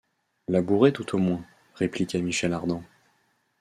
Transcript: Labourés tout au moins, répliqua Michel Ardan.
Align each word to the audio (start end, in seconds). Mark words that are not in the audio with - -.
Labourés 0.47 0.93
tout 0.93 1.13
au 1.15 1.19
moins, 1.19 1.45
répliqua 1.75 2.17
Michel 2.17 2.53
Ardan. 2.53 2.83